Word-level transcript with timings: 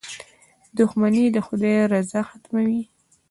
•دښمني 0.77 1.25
د 1.35 1.37
خدای 1.47 1.77
رضا 1.93 2.21
ختموي. 2.29 2.81